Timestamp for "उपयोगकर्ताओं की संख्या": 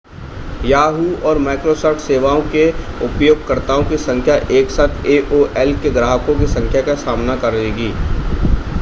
3.05-4.35